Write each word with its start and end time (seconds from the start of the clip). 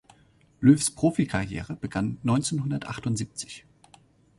Löws 0.61 0.89
Profikarriere 0.89 1.75
begann 1.75 2.17
neunzehnhundertachtundsiebzig. 2.23 3.67